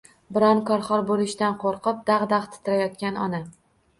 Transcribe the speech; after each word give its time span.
Biron 0.35 0.61
kor-hol 0.69 1.03
bo‘lishidan 1.09 1.59
qo‘rqib 1.65 2.01
dag‘-dag‘ 2.09 2.47
titrayotgan 2.55 3.21
ona 3.27 3.43